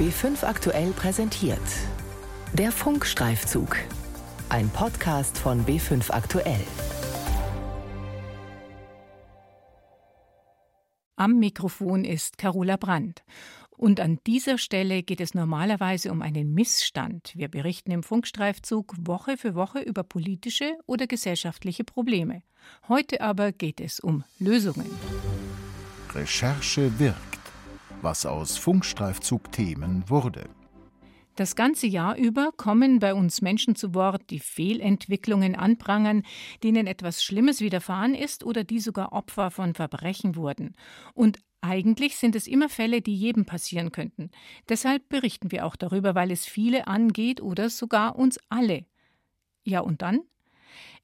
[0.00, 1.60] B5 aktuell präsentiert.
[2.54, 3.76] Der Funkstreifzug.
[4.48, 6.64] Ein Podcast von B5 aktuell.
[11.16, 13.24] Am Mikrofon ist Carola Brandt.
[13.76, 17.32] Und an dieser Stelle geht es normalerweise um einen Missstand.
[17.36, 22.42] Wir berichten im Funkstreifzug Woche für Woche über politische oder gesellschaftliche Probleme.
[22.88, 24.88] Heute aber geht es um Lösungen.
[26.14, 27.29] Recherche wirkt,
[28.02, 30.48] was aus Funkstreifzug-Themen wurde.
[31.36, 36.22] Das ganze Jahr über kommen bei uns Menschen zu Wort, die Fehlentwicklungen anprangern,
[36.62, 40.74] denen etwas Schlimmes widerfahren ist oder die sogar Opfer von Verbrechen wurden.
[41.14, 44.30] Und eigentlich sind es immer Fälle, die jedem passieren könnten.
[44.68, 48.84] Deshalb berichten wir auch darüber, weil es viele angeht oder sogar uns alle.
[49.64, 50.20] Ja, und dann?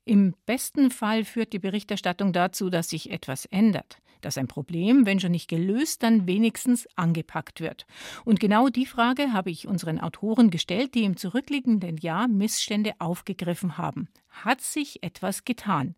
[0.05, 5.21] Im besten Fall führt die Berichterstattung dazu, dass sich etwas ändert, dass ein Problem, wenn
[5.21, 7.87] schon nicht gelöst, dann wenigstens angepackt wird.
[8.25, 13.79] Und genau die Frage habe ich unseren Autoren gestellt, die im zurückliegenden Jahr Missstände aufgegriffen
[13.79, 14.09] haben.
[14.29, 15.95] Hat sich etwas getan?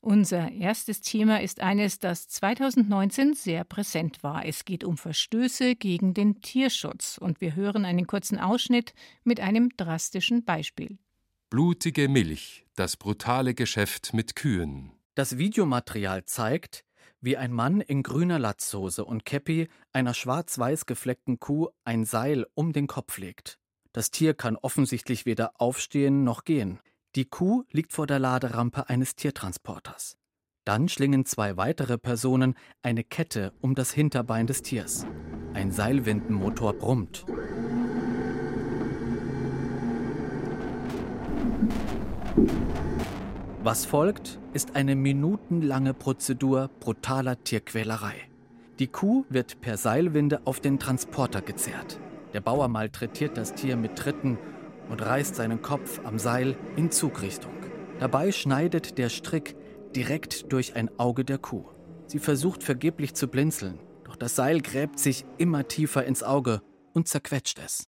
[0.00, 4.46] Unser erstes Thema ist eines, das 2019 sehr präsent war.
[4.46, 9.70] Es geht um Verstöße gegen den Tierschutz und wir hören einen kurzen Ausschnitt mit einem
[9.76, 10.98] drastischen Beispiel.
[11.50, 14.92] Blutige Milch, das brutale Geschäft mit Kühen.
[15.14, 16.84] Das Videomaterial zeigt,
[17.20, 22.72] wie ein Mann in grüner Latzhose und Käppi einer schwarz-weiß gefleckten Kuh ein Seil um
[22.72, 23.58] den Kopf legt.
[23.92, 26.80] Das Tier kann offensichtlich weder aufstehen noch gehen.
[27.14, 30.16] Die Kuh liegt vor der Laderampe eines Tiertransporters.
[30.64, 35.06] Dann schlingen zwei weitere Personen eine Kette um das Hinterbein des Tiers.
[35.54, 37.24] Ein Seilwindenmotor brummt.
[43.68, 48.14] Was folgt, ist eine minutenlange Prozedur brutaler Tierquälerei.
[48.78, 52.00] Die Kuh wird per Seilwinde auf den Transporter gezerrt.
[52.32, 54.38] Der Bauer malträtiert das Tier mit Tritten
[54.88, 57.52] und reißt seinen Kopf am Seil in Zugrichtung.
[58.00, 59.54] Dabei schneidet der Strick
[59.94, 61.66] direkt durch ein Auge der Kuh.
[62.06, 66.62] Sie versucht vergeblich zu blinzeln, doch das Seil gräbt sich immer tiefer ins Auge
[66.94, 67.84] und zerquetscht es.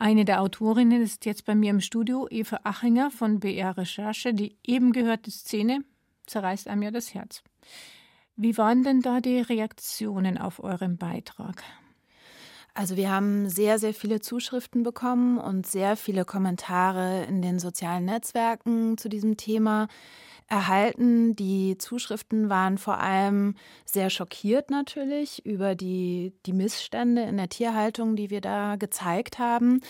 [0.00, 4.32] Eine der Autorinnen ist jetzt bei mir im Studio, Eva Achinger von BR Recherche.
[4.32, 5.84] Die eben gehörte Szene
[6.24, 7.42] zerreißt einem ja das Herz.
[8.34, 11.62] Wie waren denn da die Reaktionen auf euren Beitrag?
[12.72, 18.06] Also wir haben sehr, sehr viele Zuschriften bekommen und sehr viele Kommentare in den sozialen
[18.06, 19.86] Netzwerken zu diesem Thema
[20.50, 21.36] erhalten.
[21.36, 23.54] Die Zuschriften waren vor allem
[23.86, 29.80] sehr schockiert natürlich über die, die Missstände in der Tierhaltung, die wir da gezeigt haben.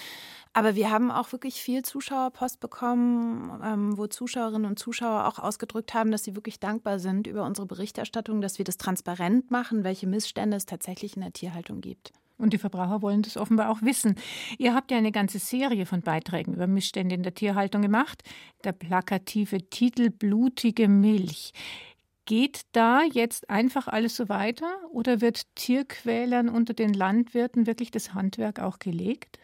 [0.53, 5.95] Aber wir haben auch wirklich viel Zuschauerpost bekommen, ähm, wo Zuschauerinnen und Zuschauer auch ausgedrückt
[5.95, 10.07] haben, dass sie wirklich dankbar sind über unsere Berichterstattung, dass wir das transparent machen, welche
[10.07, 12.13] Missstände es tatsächlich in der Tierhaltung gibt.
[12.41, 14.15] Und die Verbraucher wollen das offenbar auch wissen.
[14.59, 18.23] Ihr habt ja eine ganze Serie von Beiträgen über Missstände in der Tierhaltung gemacht.
[18.65, 21.53] Der plakative Titel Blutige Milch.
[22.25, 28.15] Geht da jetzt einfach alles so weiter oder wird Tierquälern unter den Landwirten wirklich das
[28.15, 29.39] Handwerk auch gelegt?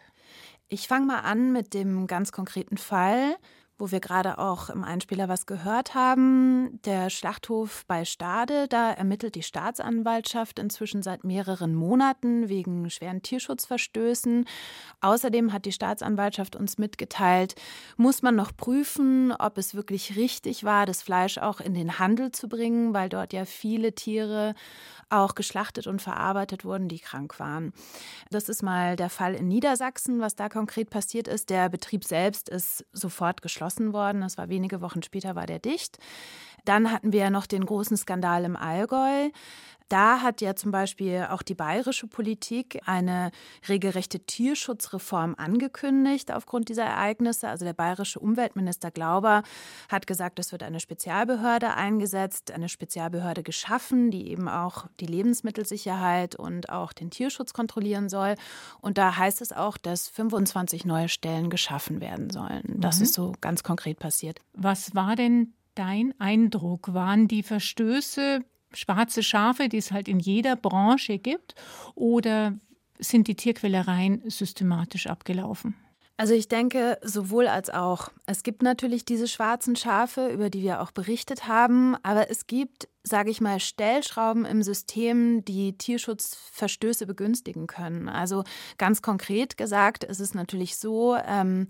[0.69, 3.35] Ich fange mal an mit dem ganz konkreten Fall
[3.79, 6.79] wo wir gerade auch im Einspieler was gehört haben.
[6.83, 14.45] Der Schlachthof bei Stade, da ermittelt die Staatsanwaltschaft inzwischen seit mehreren Monaten wegen schweren Tierschutzverstößen.
[15.01, 17.53] Außerdem hat die Staatsanwaltschaft uns mitgeteilt,
[17.97, 22.31] muss man noch prüfen, ob es wirklich richtig war, das Fleisch auch in den Handel
[22.31, 24.55] zu bringen, weil dort ja viele Tiere
[25.09, 27.73] auch geschlachtet und verarbeitet wurden, die krank waren.
[28.31, 31.49] Das ist mal der Fall in Niedersachsen, was da konkret passiert ist.
[31.49, 34.21] Der Betrieb selbst ist sofort geschlossen worden.
[34.21, 35.97] Das war wenige Wochen später, war der dicht.
[36.65, 39.29] Dann hatten wir ja noch den großen Skandal im Allgäu.
[39.89, 43.31] Da hat ja zum Beispiel auch die bayerische Politik eine
[43.69, 47.47] regelrechte Tierschutzreform angekündigt aufgrund dieser Ereignisse.
[47.47, 49.43] Also der bayerische Umweltminister Glauber
[49.89, 56.35] hat gesagt, es wird eine Spezialbehörde eingesetzt, eine Spezialbehörde geschaffen, die eben auch die Lebensmittelsicherheit
[56.35, 58.35] und auch den Tierschutz kontrollieren soll.
[58.81, 62.63] Und da heißt es auch, dass 25 neue Stellen geschaffen werden sollen.
[62.77, 63.03] Das mhm.
[63.03, 64.39] ist so ganz konkret passiert.
[64.53, 66.93] Was war denn dein Eindruck?
[66.93, 68.43] Waren die Verstöße
[68.77, 71.55] schwarze Schafe, die es halt in jeder Branche gibt,
[71.95, 72.53] oder
[72.99, 75.75] sind die Tierquälereien systematisch abgelaufen?
[76.19, 78.09] Also ich denke sowohl als auch.
[78.25, 82.87] Es gibt natürlich diese schwarzen Schafe, über die wir auch berichtet haben, aber es gibt
[83.07, 88.09] sage ich mal, Stellschrauben im System, die Tierschutzverstöße begünstigen können.
[88.09, 88.43] Also
[88.77, 91.67] ganz konkret gesagt ist es natürlich so, ähm,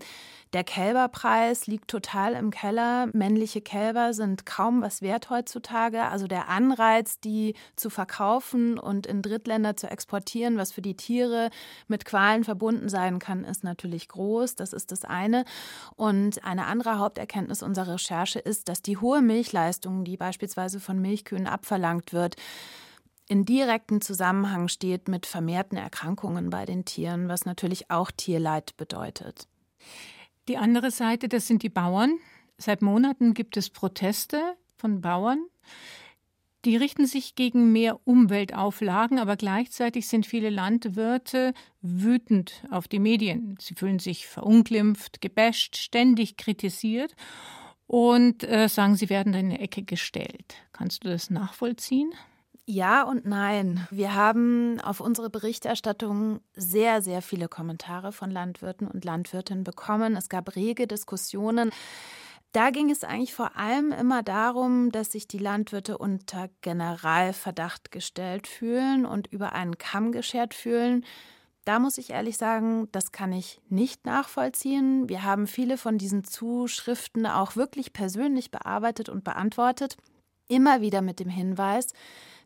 [0.54, 3.08] der Kälberpreis liegt total im Keller.
[3.12, 6.04] Männliche Kälber sind kaum was wert heutzutage.
[6.04, 11.50] Also der Anreiz, die zu verkaufen und in Drittländer zu exportieren, was für die Tiere
[11.86, 14.54] mit Qualen verbunden sein kann, ist natürlich groß.
[14.54, 15.44] Das ist das eine.
[15.96, 20.98] Und eine andere Haupterkenntnis unserer Recherche ist, dass die hohe Milchleistung, die beispielsweise von
[21.28, 22.36] Milchkühen abverlangt wird,
[23.28, 29.46] in direktem Zusammenhang steht mit vermehrten Erkrankungen bei den Tieren, was natürlich auch Tierleid bedeutet.
[30.48, 32.14] Die andere Seite, das sind die Bauern.
[32.56, 35.44] Seit Monaten gibt es Proteste von Bauern.
[36.64, 41.52] Die richten sich gegen mehr Umweltauflagen, aber gleichzeitig sind viele Landwirte
[41.82, 43.56] wütend auf die Medien.
[43.60, 47.14] Sie fühlen sich verunglimpft, gebasht, ständig kritisiert
[47.88, 50.54] und äh, sagen, sie werden in eine Ecke gestellt.
[50.72, 52.12] Kannst du das nachvollziehen?
[52.66, 53.88] Ja und nein.
[53.90, 60.16] Wir haben auf unsere Berichterstattung sehr, sehr viele Kommentare von Landwirten und Landwirtinnen bekommen.
[60.16, 61.70] Es gab rege Diskussionen.
[62.52, 68.46] Da ging es eigentlich vor allem immer darum, dass sich die Landwirte unter Generalverdacht gestellt
[68.46, 71.06] fühlen und über einen Kamm geschert fühlen.
[71.68, 75.06] Da muss ich ehrlich sagen, das kann ich nicht nachvollziehen.
[75.10, 79.98] Wir haben viele von diesen Zuschriften auch wirklich persönlich bearbeitet und beantwortet.
[80.46, 81.92] Immer wieder mit dem Hinweis,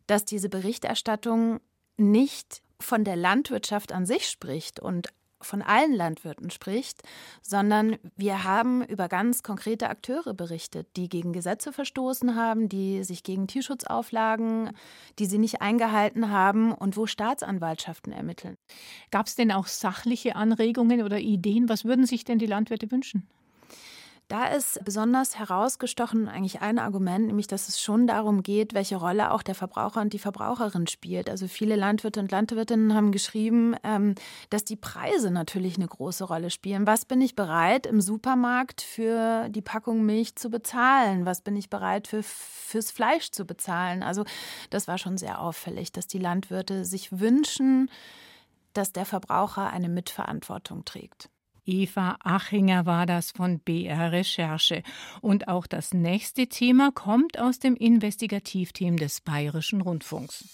[0.08, 1.60] dass diese Berichterstattung
[1.96, 5.10] nicht von der Landwirtschaft an sich spricht und
[5.44, 7.02] von allen Landwirten spricht,
[7.42, 13.22] sondern wir haben über ganz konkrete Akteure berichtet, die gegen Gesetze verstoßen haben, die sich
[13.22, 14.70] gegen Tierschutzauflagen,
[15.18, 18.56] die sie nicht eingehalten haben und wo Staatsanwaltschaften ermitteln.
[19.10, 21.68] Gab es denn auch sachliche Anregungen oder Ideen?
[21.68, 23.28] Was würden sich denn die Landwirte wünschen?
[24.28, 29.30] Da ist besonders herausgestochen eigentlich ein Argument, nämlich dass es schon darum geht, welche Rolle
[29.30, 31.28] auch der Verbraucher und die Verbraucherin spielt.
[31.28, 34.14] Also viele Landwirte und Landwirtinnen haben geschrieben, ähm,
[34.48, 36.86] dass die Preise natürlich eine große Rolle spielen.
[36.86, 41.26] Was bin ich bereit im Supermarkt für die Packung Milch zu bezahlen?
[41.26, 44.02] Was bin ich bereit für, fürs Fleisch zu bezahlen?
[44.02, 44.24] Also
[44.70, 47.90] das war schon sehr auffällig, dass die Landwirte sich wünschen,
[48.72, 51.28] dass der Verbraucher eine Mitverantwortung trägt.
[51.64, 54.82] Eva Achinger war das von BR Recherche.
[55.20, 60.44] Und auch das nächste Thema kommt aus dem Investigativteam des Bayerischen Rundfunks.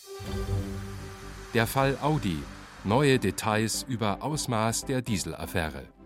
[1.54, 2.38] Der Fall Audi.
[2.84, 5.97] Neue Details über Ausmaß der Dieselaffäre.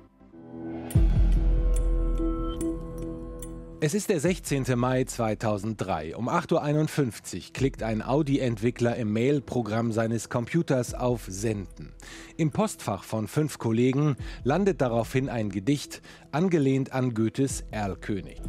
[3.84, 4.78] Es ist der 16.
[4.78, 6.14] Mai 2003.
[6.14, 11.92] Um 8.51 Uhr klickt ein Audi-Entwickler im Mail-Programm seines Computers auf Senden.
[12.36, 14.14] Im Postfach von fünf Kollegen
[14.44, 16.00] landet daraufhin ein Gedicht,
[16.30, 18.40] angelehnt an Goethes Erlkönig.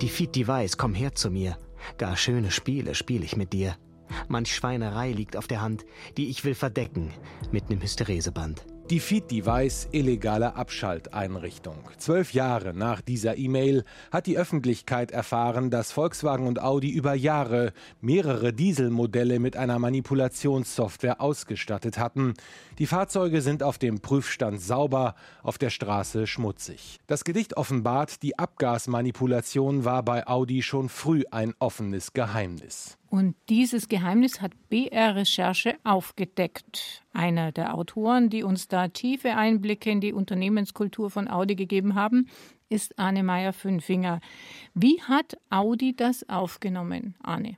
[0.00, 1.58] Die die Weiß, komm her zu mir.
[1.98, 3.76] Gar schöne Spiele spiel ich mit dir.
[4.28, 5.84] Manch Schweinerei liegt auf der Hand,
[6.16, 7.12] die ich will verdecken
[7.52, 8.64] mit nem Hystereseband.
[8.90, 11.76] Die Feed-Device illegale Abschalteinrichtung.
[11.98, 17.74] Zwölf Jahre nach dieser E-Mail hat die Öffentlichkeit erfahren, dass Volkswagen und Audi über Jahre
[18.00, 22.32] mehrere Dieselmodelle mit einer Manipulationssoftware ausgestattet hatten.
[22.78, 26.98] Die Fahrzeuge sind auf dem Prüfstand sauber, auf der Straße schmutzig.
[27.06, 32.96] Das Gedicht offenbart, die Abgasmanipulation war bei Audi schon früh ein offenes Geheimnis.
[33.10, 37.02] Und dieses Geheimnis hat BR Recherche aufgedeckt.
[37.12, 42.28] Einer der Autoren, die uns da tiefe Einblicke in die Unternehmenskultur von Audi gegeben haben,
[42.68, 44.20] ist Arne Meyer-Fünfinger.
[44.74, 47.56] Wie hat Audi das aufgenommen, Arne?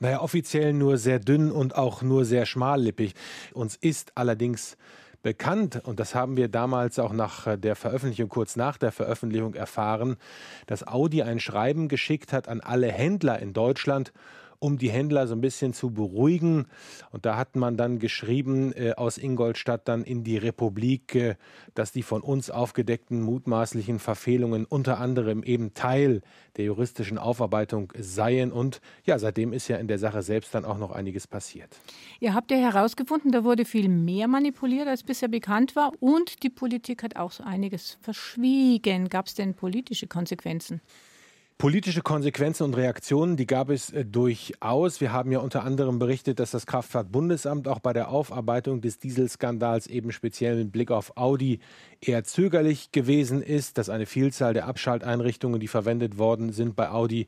[0.00, 3.14] Naja, offiziell nur sehr dünn und auch nur sehr schmallippig.
[3.52, 4.76] Uns ist allerdings
[5.22, 9.54] bekannt, und das haben wir damals auch nach äh, der Veröffentlichung, kurz nach der Veröffentlichung
[9.54, 10.16] erfahren,
[10.66, 14.12] dass Audi ein Schreiben geschickt hat an alle Händler in Deutschland
[14.60, 16.66] um die Händler so ein bisschen zu beruhigen.
[17.10, 21.36] Und da hat man dann geschrieben äh, aus Ingolstadt dann in die Republik, äh,
[21.74, 26.22] dass die von uns aufgedeckten mutmaßlichen Verfehlungen unter anderem eben Teil
[26.56, 28.52] der juristischen Aufarbeitung seien.
[28.52, 31.76] Und ja, seitdem ist ja in der Sache selbst dann auch noch einiges passiert.
[32.20, 35.92] Ihr habt ja herausgefunden, da wurde viel mehr manipuliert, als bisher bekannt war.
[36.00, 39.08] Und die Politik hat auch so einiges verschwiegen.
[39.08, 40.80] Gab es denn politische Konsequenzen?
[41.58, 45.00] Politische Konsequenzen und Reaktionen, die gab es äh, durchaus.
[45.00, 49.88] Wir haben ja unter anderem berichtet, dass das Kraftfahrtbundesamt auch bei der Aufarbeitung des Dieselskandals
[49.88, 51.58] eben speziell mit Blick auf Audi
[52.00, 57.26] eher zögerlich gewesen ist, dass eine Vielzahl der Abschalteinrichtungen, die verwendet worden sind bei Audi,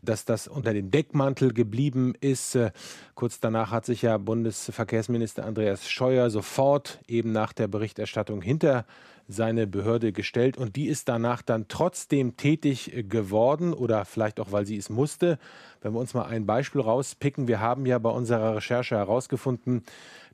[0.00, 2.54] dass das unter dem Deckmantel geblieben ist.
[2.54, 2.70] Äh,
[3.14, 8.86] kurz danach hat sich ja Bundesverkehrsminister Andreas Scheuer sofort eben nach der Berichterstattung hinter
[9.28, 14.66] seine Behörde gestellt und die ist danach dann trotzdem tätig geworden oder vielleicht auch, weil
[14.66, 15.38] sie es musste.
[15.80, 19.82] Wenn wir uns mal ein Beispiel rauspicken, wir haben ja bei unserer Recherche herausgefunden,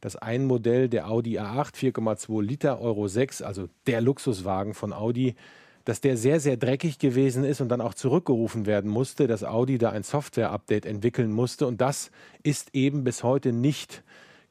[0.00, 5.37] dass ein Modell der Audi A8 4,2 Liter Euro 6, also der Luxuswagen von Audi,
[5.84, 9.78] dass der sehr, sehr dreckig gewesen ist und dann auch zurückgerufen werden musste, dass Audi
[9.78, 11.66] da ein Software-Update entwickeln musste.
[11.66, 12.11] Und das
[12.42, 14.02] ist eben bis heute nicht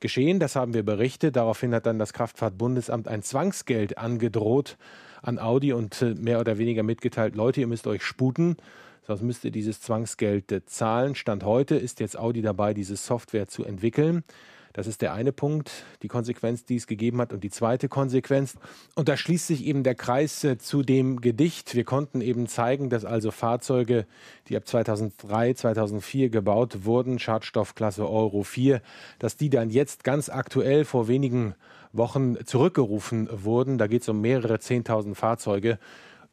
[0.01, 0.39] geschehen.
[0.39, 1.35] Das haben wir berichtet.
[1.35, 4.77] Daraufhin hat dann das Kraftfahrtbundesamt ein Zwangsgeld angedroht
[5.21, 8.57] an Audi und äh, mehr oder weniger mitgeteilt, Leute, ihr müsst euch sputen.
[9.03, 11.15] Sonst müsst ihr dieses Zwangsgeld äh, zahlen.
[11.15, 14.23] Stand heute ist jetzt Audi dabei, diese Software zu entwickeln.
[14.73, 17.33] Das ist der eine Punkt, die Konsequenz, die es gegeben hat.
[17.33, 18.55] Und die zweite Konsequenz,
[18.95, 21.75] und da schließt sich eben der Kreis äh, zu dem Gedicht.
[21.75, 24.05] Wir konnten eben zeigen, dass also Fahrzeuge,
[24.47, 28.81] die ab 2003, 2004 gebaut wurden, Schadstoffklasse Euro 4,
[29.19, 31.55] dass die dann jetzt ganz aktuell vor wenigen
[31.93, 33.77] Wochen zurückgerufen wurden.
[33.77, 35.77] Da geht es um mehrere 10.000 Fahrzeuge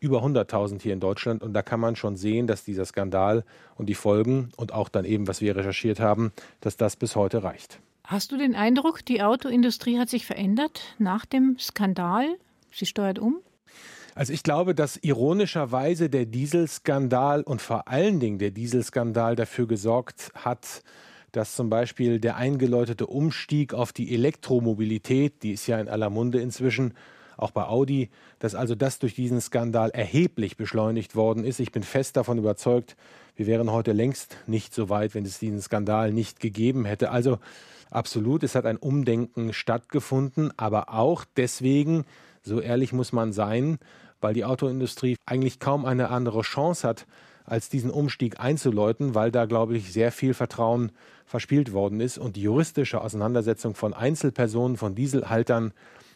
[0.01, 1.43] über 100.000 hier in Deutschland.
[1.43, 3.45] Und da kann man schon sehen, dass dieser Skandal
[3.77, 7.43] und die Folgen und auch dann eben, was wir recherchiert haben, dass das bis heute
[7.43, 7.81] reicht.
[8.09, 12.25] Hast du den Eindruck, die Autoindustrie hat sich verändert nach dem Skandal?
[12.73, 13.41] Sie steuert um?
[14.15, 20.33] Also ich glaube, dass ironischerweise der Dieselskandal und vor allen Dingen der Dieselskandal dafür gesorgt
[20.35, 20.83] hat,
[21.33, 26.41] dass zum Beispiel der eingeläutete Umstieg auf die Elektromobilität, die ist ja in aller Munde
[26.41, 26.95] inzwischen,
[27.37, 31.61] auch bei Audi, dass also das durch diesen Skandal erheblich beschleunigt worden ist.
[31.61, 32.97] Ich bin fest davon überzeugt,
[33.37, 37.11] wir wären heute längst nicht so weit, wenn es diesen Skandal nicht gegeben hätte.
[37.11, 37.39] Also
[37.91, 42.05] Absolut, es hat ein Umdenken stattgefunden, aber auch deswegen,
[42.43, 43.79] so ehrlich muss man sein,
[44.21, 47.07] weil die Autoindustrie eigentlich kaum eine andere Chance hat,
[47.45, 50.93] als diesen Umstieg einzuläuten, weil da, glaube ich, sehr viel Vertrauen
[51.25, 55.73] verspielt worden ist und die juristische Auseinandersetzung von Einzelpersonen, von Dieselhaltern,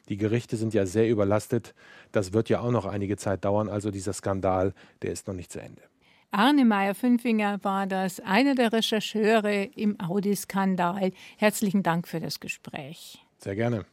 [0.08, 1.74] die Gerichte sind ja sehr überlastet,
[2.10, 5.52] das wird ja auch noch einige Zeit dauern, also dieser Skandal, der ist noch nicht
[5.52, 5.91] zu Ende.
[6.34, 11.10] Arne Meyer-Fünfinger war das, einer der Rechercheure im Audi-Skandal.
[11.36, 13.22] Herzlichen Dank für das Gespräch.
[13.36, 13.84] Sehr gerne.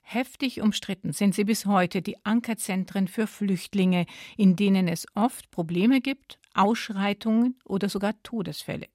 [0.00, 4.06] Heftig umstritten sind sie bis heute die Ankerzentren für Flüchtlinge,
[4.38, 8.86] in denen es oft Probleme gibt, Ausschreitungen oder sogar Todesfälle.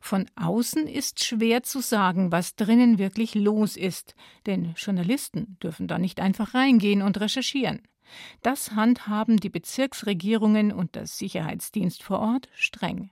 [0.00, 4.14] Von außen ist schwer zu sagen, was drinnen wirklich los ist,
[4.46, 7.82] denn Journalisten dürfen da nicht einfach reingehen und recherchieren.
[8.42, 13.10] Das handhaben die Bezirksregierungen und der Sicherheitsdienst vor Ort streng.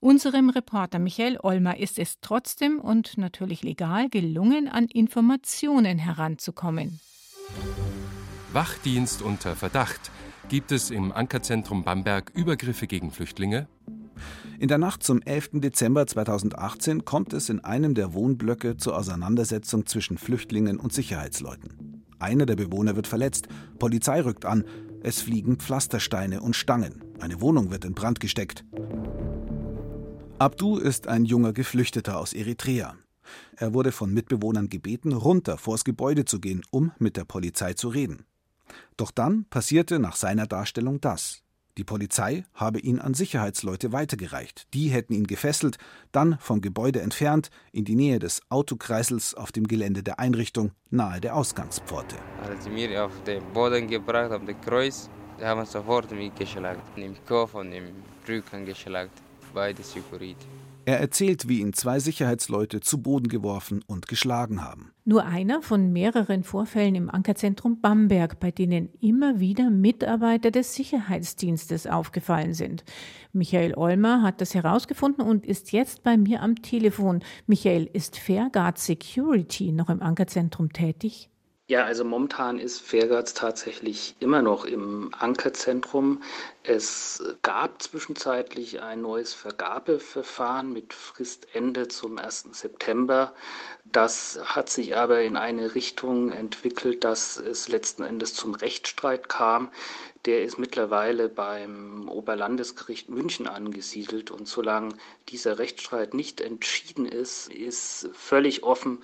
[0.00, 7.00] Unserem Reporter Michael Olmer ist es trotzdem und natürlich legal gelungen, an Informationen heranzukommen.
[8.52, 10.10] Wachdienst unter Verdacht.
[10.48, 13.68] Gibt es im Ankerzentrum Bamberg Übergriffe gegen Flüchtlinge?
[14.58, 15.50] In der Nacht zum 11.
[15.60, 21.87] Dezember 2018 kommt es in einem der Wohnblöcke zur Auseinandersetzung zwischen Flüchtlingen und Sicherheitsleuten.
[22.18, 23.48] Einer der Bewohner wird verletzt.
[23.78, 24.64] Polizei rückt an.
[25.02, 27.04] Es fliegen Pflastersteine und Stangen.
[27.20, 28.64] Eine Wohnung wird in Brand gesteckt.
[30.38, 32.96] Abdu ist ein junger Geflüchteter aus Eritrea.
[33.56, 37.88] Er wurde von Mitbewohnern gebeten, runter vors Gebäude zu gehen, um mit der Polizei zu
[37.88, 38.24] reden.
[38.96, 41.42] Doch dann passierte nach seiner Darstellung das.
[41.78, 44.66] Die Polizei habe ihn an Sicherheitsleute weitergereicht.
[44.74, 45.78] Die hätten ihn gefesselt,
[46.10, 51.20] dann vom Gebäude entfernt, in die Nähe des Autokreisels auf dem Gelände der Einrichtung, nahe
[51.20, 52.16] der Ausgangspforte.
[52.42, 55.08] Als sie mir auf den Boden gebracht auf das Kreuz,
[55.40, 56.82] haben sofort mich geschlagen.
[56.96, 57.84] Im Kopf und im
[58.26, 59.10] Rücken geschlagen.
[59.54, 60.34] Beide Security.
[60.88, 64.90] Er erzählt, wie ihn zwei Sicherheitsleute zu Boden geworfen und geschlagen haben.
[65.04, 71.86] Nur einer von mehreren Vorfällen im Ankerzentrum Bamberg, bei denen immer wieder Mitarbeiter des Sicherheitsdienstes
[71.86, 72.84] aufgefallen sind.
[73.34, 77.22] Michael Olmer hat das herausgefunden und ist jetzt bei mir am Telefon.
[77.46, 81.28] Michael, ist Fairguard Security noch im Ankerzentrum tätig?
[81.70, 86.22] Ja, also momentan ist Fairguards tatsächlich immer noch im Ankerzentrum.
[86.62, 92.46] Es gab zwischenzeitlich ein neues Vergabeverfahren mit Fristende zum 1.
[92.52, 93.34] September.
[93.84, 99.70] Das hat sich aber in eine Richtung entwickelt, dass es letzten Endes zum Rechtsstreit kam.
[100.24, 104.30] Der ist mittlerweile beim Oberlandesgericht München angesiedelt.
[104.30, 104.94] Und solange
[105.28, 109.02] dieser Rechtsstreit nicht entschieden ist, ist völlig offen,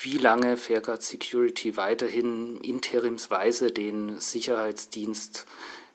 [0.00, 5.46] wie lange Fairguard Security weiterhin interimsweise den Sicherheitsdienst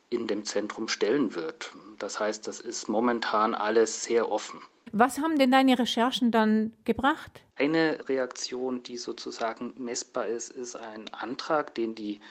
[0.10, 1.72] in dem Zentrum stellen wird.
[2.00, 4.62] Das heißt, das ist momentan alles sehr offen.
[4.92, 7.42] Was haben denn deine Recherchen dann gebracht?
[7.56, 12.22] Eine Reaktion, die sozusagen messbar ist, ist ein Antrag, den die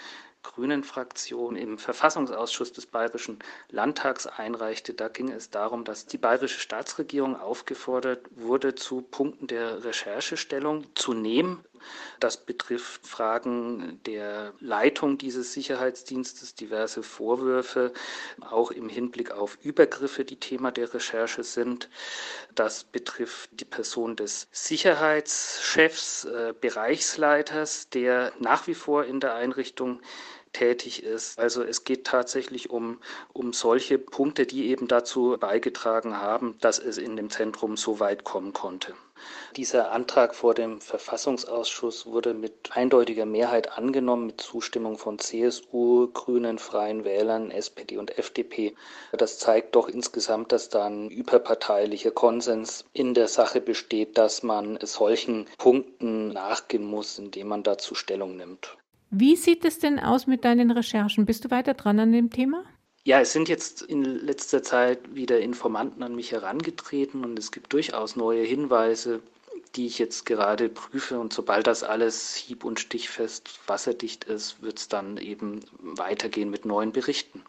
[0.44, 4.94] Grünen-Fraktion im Verfassungsausschuss des Bayerischen Landtags einreichte.
[4.94, 11.12] Da ging es darum, dass die bayerische Staatsregierung aufgefordert wurde, zu Punkten der Recherchestellung zu
[11.12, 11.64] nehmen.
[12.20, 17.92] Das betrifft Fragen der Leitung dieses Sicherheitsdienstes, diverse Vorwürfe,
[18.40, 21.90] auch im Hinblick auf Übergriffe, die Thema der Recherche sind.
[22.54, 30.00] Das betrifft die Person des Sicherheitschefs, äh, Bereichsleiters, der nach wie vor in der Einrichtung
[30.54, 31.38] tätig ist.
[31.38, 32.98] Also es geht tatsächlich um,
[33.34, 38.24] um solche Punkte, die eben dazu beigetragen haben, dass es in dem Zentrum so weit
[38.24, 38.94] kommen konnte.
[39.56, 46.58] Dieser Antrag vor dem Verfassungsausschuss wurde mit eindeutiger Mehrheit angenommen, mit Zustimmung von CSU, Grünen,
[46.58, 48.74] Freien Wählern, SPD und FDP.
[49.12, 54.78] Das zeigt doch insgesamt, dass da ein überparteilicher Konsens in der Sache besteht, dass man
[54.82, 58.76] solchen Punkten nachgehen muss, indem man dazu Stellung nimmt.
[59.10, 61.26] Wie sieht es denn aus mit deinen Recherchen?
[61.26, 62.64] Bist du weiter dran an dem Thema?
[63.04, 67.72] Ja, es sind jetzt in letzter Zeit wieder Informanten an mich herangetreten und es gibt
[67.72, 69.20] durchaus neue Hinweise,
[69.76, 71.20] die ich jetzt gerade prüfe.
[71.20, 76.64] Und sobald das alles hieb- und stichfest wasserdicht ist, wird es dann eben weitergehen mit
[76.64, 77.42] neuen Berichten.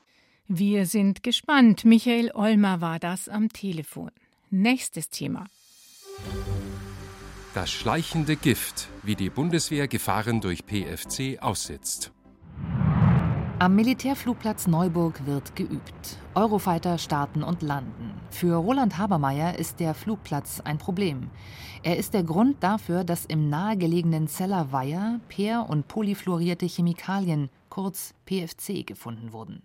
[0.47, 1.85] Wir sind gespannt.
[1.85, 4.11] Michael Olmer war das am Telefon.
[4.51, 5.47] Nächstes Thema.
[7.55, 12.11] Das schleichende Gift, wie die Bundeswehr Gefahren durch PFC aussetzt.
[13.59, 16.17] Am Militärflugplatz Neuburg wird geübt.
[16.33, 18.13] Eurofighter starten und landen.
[18.29, 21.29] Für Roland Habermeier ist der Flugplatz ein Problem.
[21.81, 28.13] Er ist der Grund dafür, dass im nahegelegenen Zeller Weiher per- und polyfluorierte Chemikalien, kurz
[28.25, 29.63] PFC, gefunden wurden.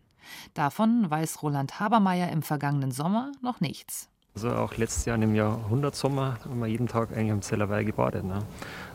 [0.55, 4.10] Davon weiß Roland Habermeier im vergangenen Sommer noch nichts.
[4.35, 8.25] Also auch letztes Jahr im Jahrhundertsommer haben wir jeden Tag eigentlich am Zellerweih gebadet.
[8.25, 8.39] Ne?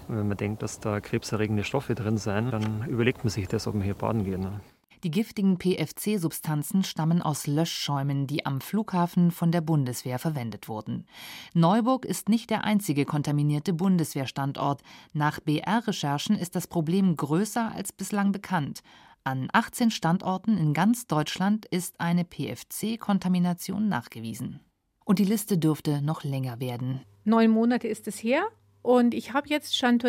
[0.07, 3.67] Und wenn man denkt, dass da krebserregende Stoffe drin sind, dann überlegt man sich das,
[3.67, 4.39] ob man hier baden geht.
[4.39, 4.61] Ne?
[5.03, 11.05] Die giftigen PFC-Substanzen stammen aus Löschschäumen, die am Flughafen von der Bundeswehr verwendet wurden.
[11.53, 14.81] Neuburg ist nicht der einzige kontaminierte Bundeswehrstandort.
[15.13, 18.81] Nach BR-Recherchen ist das Problem größer als bislang bekannt.
[19.23, 24.59] An 18 Standorten in ganz Deutschland ist eine PFC-Kontamination nachgewiesen.
[25.05, 27.01] Und die Liste dürfte noch länger werden.
[27.23, 28.43] Neun Monate ist es her.
[28.81, 29.99] Und ich habe jetzt Jan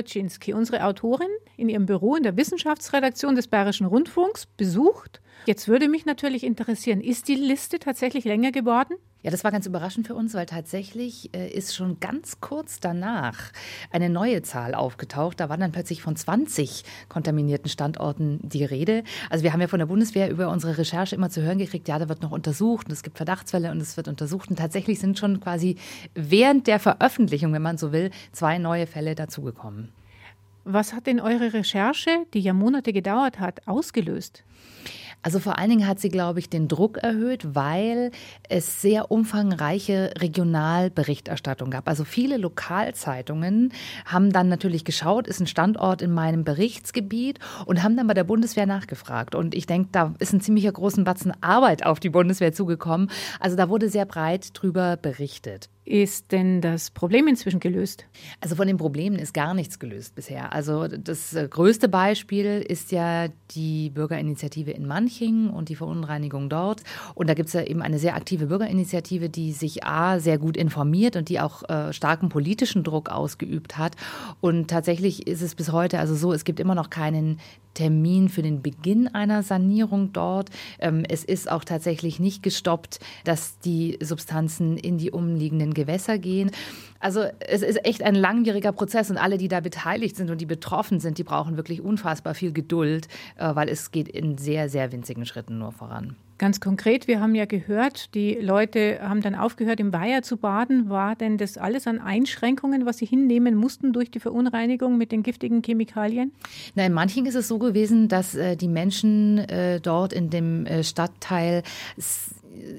[0.52, 5.22] unsere Autorin, in ihrem Büro in der Wissenschaftsredaktion des Bayerischen Rundfunks besucht.
[5.46, 8.96] Jetzt würde mich natürlich interessieren, ist die Liste tatsächlich länger geworden?
[9.26, 13.50] Ja, das war ganz überraschend für uns, weil tatsächlich äh, ist schon ganz kurz danach
[13.90, 15.40] eine neue Zahl aufgetaucht.
[15.40, 19.02] Da waren dann plötzlich von 20 kontaminierten Standorten die Rede.
[19.28, 21.98] Also wir haben ja von der Bundeswehr über unsere Recherche immer zu hören gekriegt, ja,
[21.98, 24.48] da wird noch untersucht und es gibt Verdachtsfälle und es wird untersucht.
[24.48, 25.74] Und tatsächlich sind schon quasi
[26.14, 29.88] während der Veröffentlichung, wenn man so will, zwei neue Fälle dazugekommen.
[30.62, 34.44] Was hat denn eure Recherche, die ja Monate gedauert hat, ausgelöst?
[35.26, 38.12] Also vor allen Dingen hat sie, glaube ich, den Druck erhöht, weil
[38.48, 41.88] es sehr umfangreiche Regionalberichterstattung gab.
[41.88, 43.72] Also viele Lokalzeitungen
[44.04, 48.22] haben dann natürlich geschaut, ist ein Standort in meinem Berichtsgebiet und haben dann bei der
[48.22, 49.34] Bundeswehr nachgefragt.
[49.34, 53.10] Und ich denke, da ist ein ziemlicher großen Batzen Arbeit auf die Bundeswehr zugekommen.
[53.40, 55.70] Also da wurde sehr breit drüber berichtet.
[55.86, 58.06] Ist denn das Problem inzwischen gelöst?
[58.40, 60.52] Also von den Problemen ist gar nichts gelöst bisher.
[60.52, 66.82] Also das äh, größte Beispiel ist ja die Bürgerinitiative in Manching und die Verunreinigung dort.
[67.14, 70.56] Und da gibt es ja eben eine sehr aktive Bürgerinitiative, die sich A sehr gut
[70.56, 73.94] informiert und die auch äh, starken politischen Druck ausgeübt hat.
[74.40, 77.38] Und tatsächlich ist es bis heute also so, es gibt immer noch keinen
[77.76, 80.50] Termin für den Beginn einer Sanierung dort.
[80.80, 86.50] Ähm, es ist auch tatsächlich nicht gestoppt, dass die Substanzen in die umliegenden Gewässer gehen.
[86.98, 90.46] Also es ist echt ein langwieriger Prozess und alle, die da beteiligt sind und die
[90.46, 94.90] betroffen sind, die brauchen wirklich unfassbar viel Geduld, äh, weil es geht in sehr, sehr
[94.90, 96.16] winzigen Schritten nur voran.
[96.38, 100.90] Ganz konkret, wir haben ja gehört, die Leute haben dann aufgehört, im Weiher zu baden.
[100.90, 105.22] War denn das alles an Einschränkungen, was sie hinnehmen mussten durch die Verunreinigung mit den
[105.22, 106.32] giftigen Chemikalien?
[106.74, 110.66] Na, in manchen ist es so gewesen, dass äh, die Menschen äh, dort in dem
[110.66, 111.62] äh, Stadtteil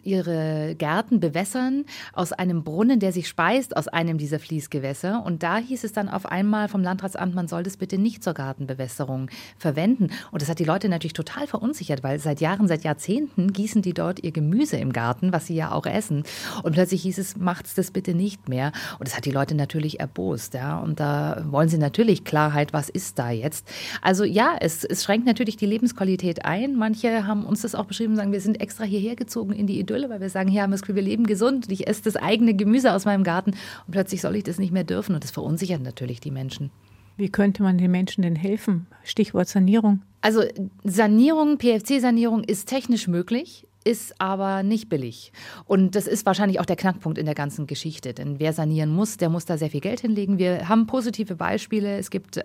[0.04, 5.24] ihre Gärten bewässern aus einem Brunnen, der sich speist aus einem dieser Fließgewässer.
[5.26, 8.34] Und da hieß es dann auf einmal vom Landratsamt, man soll das bitte nicht zur
[8.34, 10.10] Gartenbewässerung verwenden.
[10.32, 13.94] Und das hat die Leute natürlich total verunsichert, weil seit Jahren, seit Jahrzehnten gießen die
[13.94, 16.24] dort ihr Gemüse im Garten, was sie ja auch essen.
[16.64, 18.72] Und plötzlich hieß es, macht's das bitte nicht mehr.
[19.00, 20.54] Und das hat die Leute natürlich erbost.
[20.54, 20.80] Ja.
[20.80, 23.68] Und da wollen sie natürlich Klarheit, was ist da jetzt.
[24.02, 26.76] Also ja, es, es schränkt natürlich die Lebensqualität ein.
[26.76, 30.10] Manche haben uns das auch beschrieben, sagen, wir sind extra hierher gezogen in die Idylle,
[30.10, 32.94] weil wir sagen, hier haben wir wir leben gesund und ich esse das eigene Gemüse
[32.94, 36.20] aus meinem Garten und plötzlich soll ich das nicht mehr dürfen und das verunsichert natürlich
[36.20, 36.72] die Menschen.
[37.18, 38.88] Wie könnte man den Menschen denn helfen?
[39.04, 40.02] Stichwort Sanierung.
[40.22, 40.44] Also
[40.84, 45.32] Sanierung, PFC-Sanierung ist technisch möglich ist aber nicht billig.
[45.64, 48.14] Und das ist wahrscheinlich auch der Knackpunkt in der ganzen Geschichte.
[48.14, 50.38] Denn wer sanieren muss, der muss da sehr viel Geld hinlegen.
[50.38, 51.98] Wir haben positive Beispiele.
[51.98, 52.44] Es gibt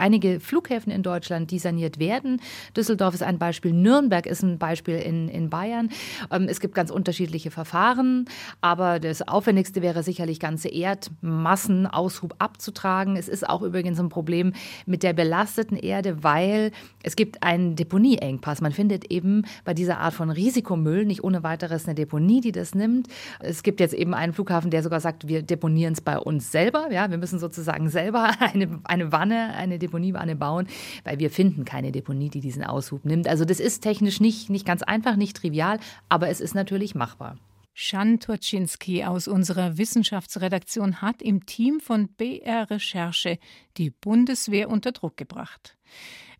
[0.00, 2.40] einige Flughäfen in Deutschland, die saniert werden.
[2.76, 5.90] Düsseldorf ist ein Beispiel, Nürnberg ist ein Beispiel in, in Bayern.
[6.30, 8.24] Ähm, es gibt ganz unterschiedliche Verfahren,
[8.60, 13.16] aber das Aufwendigste wäre sicherlich ganze Erdmassenaushub abzutragen.
[13.16, 14.52] Es ist auch übrigens ein Problem
[14.86, 18.60] mit der belasteten Erde, weil es gibt einen Deponieengpass.
[18.60, 22.74] Man findet eben bei dieser Art von Risikomüll nicht ohne weiteres eine Deponie, die das
[22.74, 23.08] nimmt.
[23.40, 26.90] Es gibt jetzt eben einen Flughafen, der sogar sagt, wir deponieren es bei uns selber.
[26.90, 30.68] Ja, wir müssen sozusagen selber eine, eine Wanne, eine Deponie Deponiewanne bauen,
[31.04, 33.26] weil wir finden keine Deponie, die diesen Aushub nimmt.
[33.26, 37.36] Also das ist technisch nicht, nicht ganz einfach, nicht trivial, aber es ist natürlich machbar.
[37.72, 43.38] Shan Turczynski aus unserer Wissenschaftsredaktion hat im Team von BR Recherche
[43.76, 45.76] die Bundeswehr unter Druck gebracht.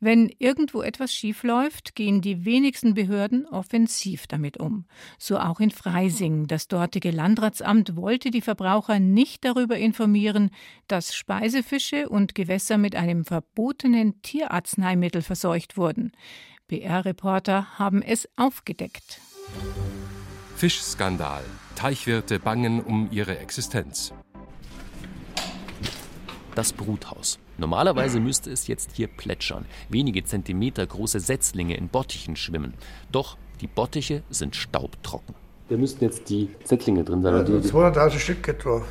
[0.03, 4.87] Wenn irgendwo etwas schiefläuft, gehen die wenigsten Behörden offensiv damit um.
[5.19, 6.47] So auch in Freising.
[6.47, 10.51] Das dortige Landratsamt wollte die Verbraucher nicht darüber informieren,
[10.89, 16.13] dass Speisefische und Gewässer mit einem verbotenen Tierarzneimittel verseucht wurden.
[16.67, 19.21] BR-Reporter haben es aufgedeckt.
[20.57, 21.45] Fischskandal.
[21.77, 24.15] Teichwirte bangen um ihre Existenz.
[26.55, 27.39] Das Bruthaus.
[27.61, 32.73] Normalerweise müsste es jetzt hier plätschern, wenige Zentimeter große Setzlinge in Bottichen schwimmen.
[33.13, 35.35] Doch die Bottiche sind staubtrocken.
[35.69, 37.35] Da müssten jetzt die Setzlinge drin sein.
[37.35, 38.83] Also 200.000 Stück etwa.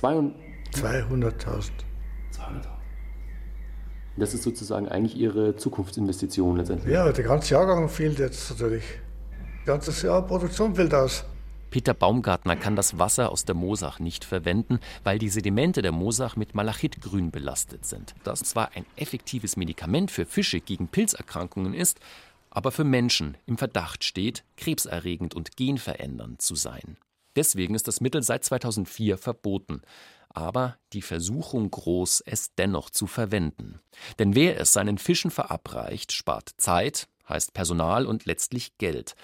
[0.00, 0.32] 200.000?
[0.72, 1.70] 200.000.
[4.16, 6.92] Das ist sozusagen eigentlich Ihre Zukunftsinvestition letztendlich.
[6.92, 8.84] Ja, der ganze Jahrgang fehlt jetzt natürlich.
[9.66, 11.24] Das ganze Jahr Produktion fällt aus.
[11.70, 16.34] Peter Baumgartner kann das Wasser aus der Moosach nicht verwenden, weil die Sedimente der Moosach
[16.34, 18.14] mit Malachitgrün belastet sind.
[18.24, 22.00] Das zwar ein effektives Medikament für Fische gegen Pilzerkrankungen ist,
[22.50, 26.96] aber für Menschen im Verdacht steht, krebserregend und genverändernd zu sein.
[27.36, 29.82] Deswegen ist das Mittel seit 2004 verboten.
[30.28, 33.80] Aber die Versuchung groß, es dennoch zu verwenden.
[34.18, 39.14] Denn wer es seinen Fischen verabreicht, spart Zeit, heißt Personal und letztlich Geld.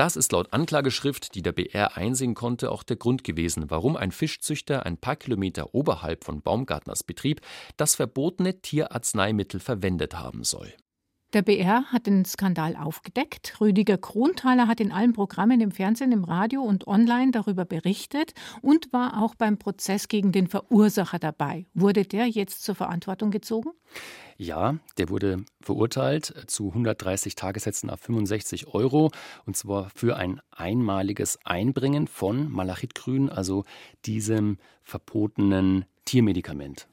[0.00, 4.12] Das ist laut Anklageschrift, die der BR einsehen konnte, auch der Grund gewesen, warum ein
[4.12, 7.42] Fischzüchter ein paar Kilometer oberhalb von Baumgartners Betrieb
[7.76, 10.72] das verbotene Tierarzneimittel verwendet haben soll.
[11.32, 13.60] Der BR hat den Skandal aufgedeckt.
[13.60, 18.92] Rüdiger Kronthaler hat in allen Programmen im Fernsehen, im Radio und online darüber berichtet und
[18.92, 21.66] war auch beim Prozess gegen den Verursacher dabei.
[21.72, 23.70] Wurde der jetzt zur Verantwortung gezogen?
[24.38, 29.12] Ja, der wurde verurteilt zu 130 Tagessätzen auf 65 Euro
[29.46, 33.64] und zwar für ein einmaliges Einbringen von Malachitgrün, also
[34.04, 36.88] diesem verbotenen Tiermedikament.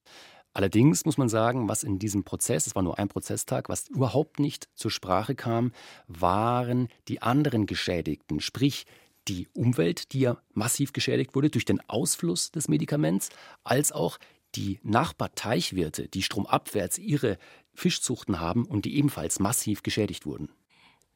[0.58, 4.39] Allerdings muss man sagen, was in diesem Prozess, es war nur ein Prozesstag, was überhaupt
[4.39, 5.72] nicht zur Sprache kam,
[6.08, 8.88] waren die anderen Geschädigten, sprich
[9.28, 13.30] die Umwelt, die ja massiv geschädigt wurde durch den Ausfluss des Medikaments,
[13.63, 14.17] als auch
[14.56, 17.38] die Nachbarteichwirte, die stromabwärts ihre
[17.76, 20.50] Fischzuchten haben und die ebenfalls massiv geschädigt wurden.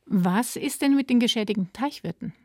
[0.05, 2.35] Was ist denn mit den geschädigten Teichwirten?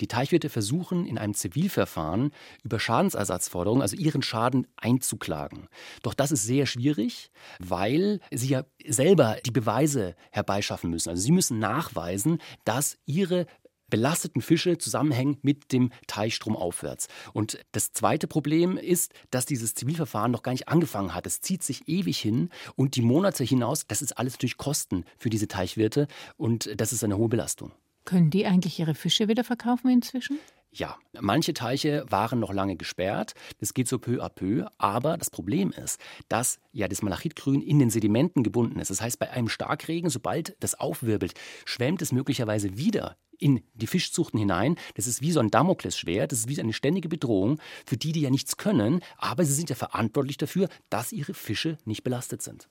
[0.00, 5.68] Die Teichwirte versuchen in einem Zivilverfahren über Schadensersatzforderungen, also ihren Schaden einzuklagen.
[6.02, 11.10] Doch das ist sehr schwierig, weil sie ja selber die Beweise herbeischaffen müssen.
[11.10, 13.46] Also sie müssen nachweisen, dass ihre
[13.90, 17.08] belasteten Fische zusammenhängen mit dem Teichstrom aufwärts.
[17.32, 21.26] Und das zweite Problem ist, dass dieses Zivilverfahren noch gar nicht angefangen hat.
[21.26, 25.30] Es zieht sich ewig hin und die Monate hinaus, das ist alles natürlich Kosten für
[25.30, 27.72] diese Teichwirte und das ist eine hohe Belastung.
[28.04, 30.38] Können die eigentlich ihre Fische wieder verkaufen inzwischen?
[30.76, 33.34] Ja, manche Teiche waren noch lange gesperrt.
[33.60, 34.66] Das geht so peu à peu.
[34.76, 38.90] Aber das Problem ist, dass ja das Malachitgrün in den Sedimenten gebunden ist.
[38.90, 44.38] Das heißt, bei einem Starkregen, sobald das aufwirbelt, schwemmt es möglicherweise wieder in die Fischzuchten
[44.38, 44.74] hinein.
[44.96, 46.32] Das ist wie so ein Damoklesschwert.
[46.32, 49.00] Das ist wie eine ständige Bedrohung für die, die ja nichts können.
[49.16, 52.68] Aber sie sind ja verantwortlich dafür, dass ihre Fische nicht belastet sind.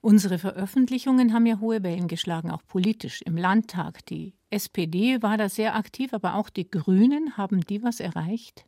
[0.00, 4.04] Unsere Veröffentlichungen haben ja hohe Wellen geschlagen, auch politisch im Landtag.
[4.06, 7.36] Die SPD war da sehr aktiv, aber auch die Grünen.
[7.36, 8.64] Haben die was erreicht?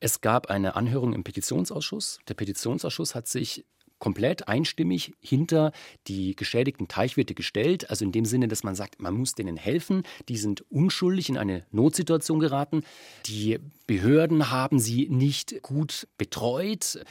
[0.00, 2.18] Es gab eine Anhörung im Petitionsausschuss.
[2.28, 3.64] Der Petitionsausschuss hat sich
[3.98, 5.72] komplett einstimmig hinter
[6.08, 7.88] die geschädigten Teichwirte gestellt.
[7.88, 10.02] Also in dem Sinne, dass man sagt, man muss denen helfen.
[10.28, 12.82] Die sind unschuldig in eine Notsituation geraten.
[13.26, 17.02] Die Behörden haben sie nicht gut betreut.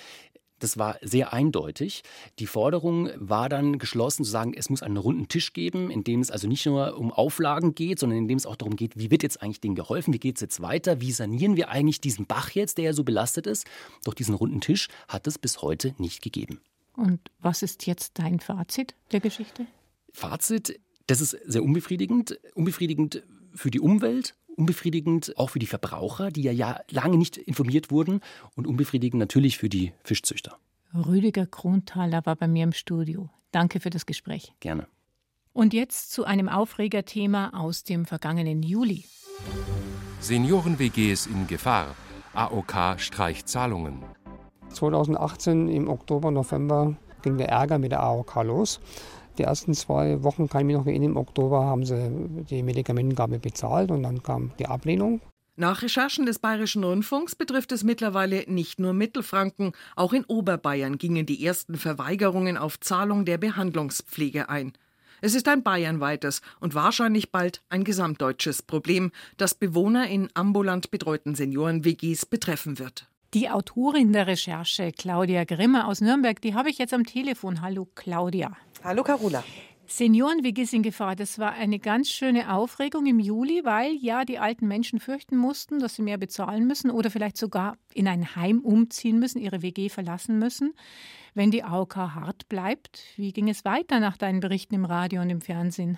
[0.63, 2.03] Das war sehr eindeutig.
[2.39, 6.21] Die Forderung war dann geschlossen zu sagen, es muss einen runden Tisch geben, in dem
[6.21, 9.11] es also nicht nur um Auflagen geht, sondern in dem es auch darum geht, wie
[9.11, 12.27] wird jetzt eigentlich denen geholfen, wie geht es jetzt weiter, wie sanieren wir eigentlich diesen
[12.27, 13.67] Bach jetzt, der ja so belastet ist.
[14.05, 16.61] Doch diesen runden Tisch hat es bis heute nicht gegeben.
[16.95, 19.65] Und was ist jetzt dein Fazit der Geschichte?
[20.13, 22.39] Fazit, das ist sehr unbefriedigend.
[22.55, 23.21] Unbefriedigend
[23.53, 28.21] für die Umwelt, unbefriedigend auch für die Verbraucher, die ja, ja lange nicht informiert wurden
[28.55, 30.57] und unbefriedigend natürlich für die Fischzüchter.
[30.93, 33.29] Rüdiger Kronthaler war bei mir im Studio.
[33.51, 34.53] Danke für das Gespräch.
[34.59, 34.87] Gerne.
[35.53, 39.05] Und jetzt zu einem Aufregerthema aus dem vergangenen Juli.
[40.19, 41.95] Senioren-WGs in Gefahr.
[42.33, 44.03] AOK streicht Zahlungen.
[44.69, 48.79] 2018 im Oktober, November ging der Ärger mit der AOK los.
[49.37, 52.11] Die ersten zwei Wochen, kann ich mich noch erinnern, im Oktober haben sie
[52.49, 55.21] die Medikamentengabe bezahlt und dann kam die Ablehnung.
[55.55, 61.27] Nach Recherchen des Bayerischen Rundfunks betrifft es mittlerweile nicht nur Mittelfranken, auch in Oberbayern gingen
[61.27, 64.73] die ersten Verweigerungen auf Zahlung der Behandlungspflege ein.
[65.21, 71.35] Es ist ein bayernweites und wahrscheinlich bald ein gesamtdeutsches Problem, das Bewohner in ambulant betreuten
[71.35, 73.07] Senioren-WGs betreffen wird.
[73.33, 77.61] Die Autorin der Recherche, Claudia Grimmer aus Nürnberg, die habe ich jetzt am Telefon.
[77.61, 78.55] Hallo Claudia.
[78.83, 79.43] Hallo Carola.
[79.85, 84.67] Senioren-WGs in Gefahr, das war eine ganz schöne Aufregung im Juli, weil ja die alten
[84.67, 89.19] Menschen fürchten mussten, dass sie mehr bezahlen müssen oder vielleicht sogar in ein Heim umziehen
[89.19, 90.73] müssen, ihre WG verlassen müssen
[91.33, 93.03] wenn die AOK hart bleibt?
[93.15, 95.97] Wie ging es weiter nach deinen Berichten im Radio und im Fernsehen?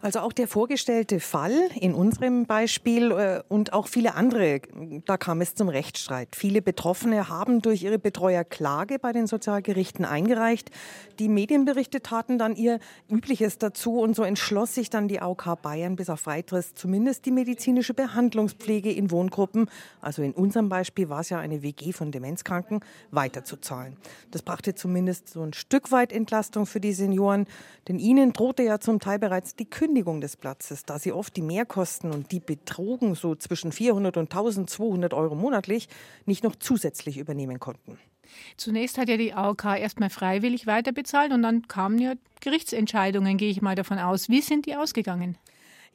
[0.00, 4.60] Also auch der vorgestellte Fall in unserem Beispiel äh, und auch viele andere,
[5.06, 6.34] da kam es zum Rechtsstreit.
[6.34, 10.70] Viele Betroffene haben durch ihre Betreuer Klage bei den Sozialgerichten eingereicht.
[11.18, 15.94] Die Medienberichte taten dann ihr Übliches dazu und so entschloss sich dann die AOK Bayern
[15.94, 21.28] bis auf weiteres zumindest die medizinische Behandlungspflege in Wohngruppen, also in unserem Beispiel war es
[21.28, 23.96] ja eine WG von Demenzkranken, weiterzuzahlen.
[24.30, 27.46] Das brachte zumindest so ein Stück weit Entlastung für die Senioren,
[27.88, 31.42] denn ihnen drohte ja zum Teil bereits die Kündigung des Platzes, da sie oft die
[31.42, 35.88] Mehrkosten und die betrugen so zwischen 400 und 1200 Euro monatlich
[36.26, 37.98] nicht noch zusätzlich übernehmen konnten.
[38.56, 43.62] Zunächst hat ja die AOK erstmal freiwillig weiterbezahlt und dann kamen ja Gerichtsentscheidungen, gehe ich
[43.62, 44.28] mal davon aus.
[44.28, 45.36] Wie sind die ausgegangen?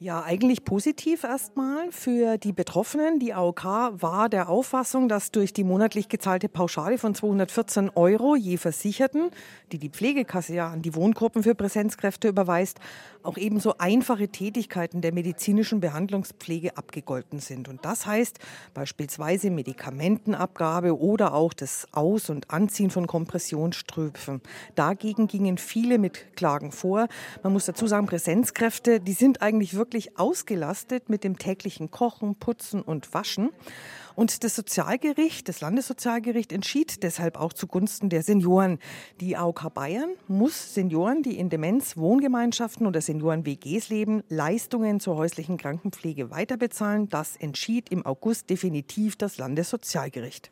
[0.00, 3.18] Ja, eigentlich positiv erstmal für die Betroffenen.
[3.18, 8.58] Die AOK war der Auffassung, dass durch die monatlich gezahlte Pauschale von 214 Euro je
[8.58, 9.32] Versicherten,
[9.72, 12.78] die die Pflegekasse ja an die Wohngruppen für Präsenzkräfte überweist,
[13.24, 17.68] auch ebenso einfache Tätigkeiten der medizinischen Behandlungspflege abgegolten sind.
[17.68, 18.38] Und das heißt
[18.74, 24.42] beispielsweise Medikamentenabgabe oder auch das Aus- und Anziehen von Kompressionsstrümpfen.
[24.76, 27.08] Dagegen gingen viele mit Klagen vor.
[27.42, 32.34] Man muss dazu sagen, Präsenzkräfte, die sind eigentlich wirklich wirklich ausgelastet mit dem täglichen Kochen,
[32.34, 33.48] Putzen und Waschen.
[34.14, 38.80] Und das Sozialgericht, das Landessozialgericht entschied deshalb auch zugunsten der Senioren.
[39.22, 45.56] Die AOK Bayern muss Senioren, die in Demenz, Wohngemeinschaften oder Senioren-WGs leben, Leistungen zur häuslichen
[45.56, 47.08] Krankenpflege weiterbezahlen.
[47.08, 50.50] Das entschied im August definitiv das Landessozialgericht.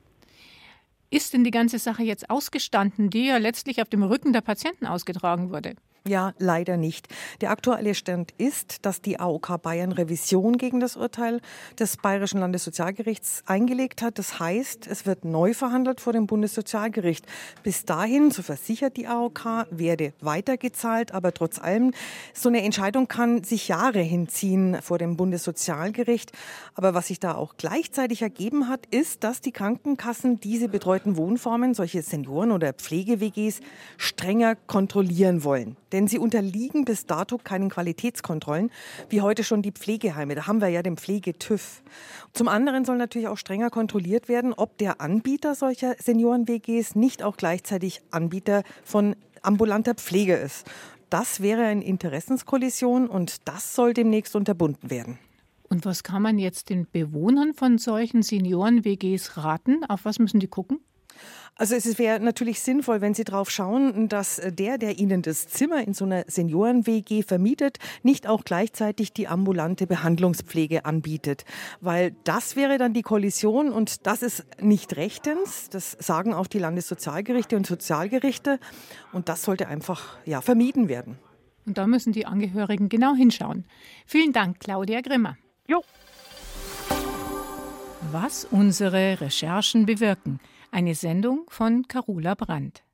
[1.11, 4.87] Ist denn die ganze Sache jetzt ausgestanden, die ja letztlich auf dem Rücken der Patienten
[4.87, 5.75] ausgetragen wurde?
[6.09, 7.09] Ja, leider nicht.
[7.40, 11.40] Der aktuelle Stand ist, dass die AOK Bayern Revision gegen das Urteil
[11.81, 14.21] des Bayerischen Landessozialgerichts eingelegt hat.
[14.21, 17.27] Das heißt, es wird neu verhandelt vor dem Bundessozialgericht.
[17.64, 21.11] Bis dahin, so versichert die AOK, werde weitergezahlt.
[21.12, 21.92] Aber trotz allem,
[22.33, 26.31] so eine Entscheidung kann sich Jahre hinziehen vor dem Bundessozialgericht.
[26.75, 31.75] Aber was sich da auch gleichzeitig ergeben hat, ist, dass die Krankenkassen diese betreuten Wohnformen,
[31.75, 33.59] solche Senioren- oder Pflege-WGs,
[33.97, 38.70] strenger kontrollieren wollen denn sie unterliegen bis dato keinen Qualitätskontrollen,
[39.09, 40.35] wie heute schon die Pflegeheime.
[40.35, 41.82] Da haben wir ja den Pflegetüv.
[42.35, 47.38] Zum anderen soll natürlich auch strenger kontrolliert werden, ob der Anbieter solcher Senioren-WGs nicht auch
[47.38, 50.70] gleichzeitig Anbieter von ambulanter Pflege ist.
[51.09, 55.18] Das wäre eine Interessenskollision und das soll demnächst unterbunden werden.
[55.70, 59.82] Und was kann man jetzt den Bewohnern von solchen Senioren-WGs raten?
[59.88, 60.80] Auf was müssen die gucken?
[61.59, 65.83] Also es wäre natürlich sinnvoll, wenn Sie darauf schauen, dass der, der Ihnen das Zimmer
[65.83, 71.47] in so einer Senioren-WG vermietet, nicht auch gleichzeitig die ambulante Behandlungspflege anbietet.
[71.81, 75.71] Weil das wäre dann die Kollision und das ist nicht rechtens.
[75.71, 78.61] Das sagen auch die Landessozialgerichte und Sozialgerichte.
[79.14, 81.19] Und das sollte einfach ja, vermieden werden.
[81.64, 83.64] Und da müssen die Angehörigen genau hinschauen.
[84.05, 85.38] Vielen Dank, Claudia Grimmer.
[85.66, 85.83] Jo.
[88.12, 90.38] Was unsere Recherchen bewirken.
[90.77, 92.86] Eine Sendung von Carola Brandt.